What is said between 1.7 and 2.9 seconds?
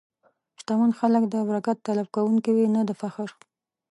طلب کوونکي وي، نه